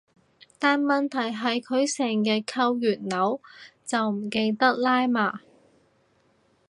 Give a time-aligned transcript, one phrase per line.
[0.57, 3.39] 但問題係佢成日扣完鈕
[3.85, 5.41] 就唔記得拉嘛